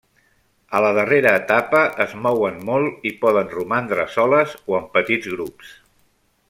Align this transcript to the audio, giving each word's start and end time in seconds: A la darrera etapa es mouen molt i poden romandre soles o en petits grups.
A 0.77 0.79
la 0.83 0.89
darrera 0.99 1.33
etapa 1.41 1.81
es 2.07 2.15
mouen 2.23 2.57
molt 2.71 3.07
i 3.11 3.13
poden 3.27 3.53
romandre 3.59 4.09
soles 4.17 4.57
o 4.73 4.79
en 4.83 4.93
petits 4.97 5.35
grups. 5.37 5.75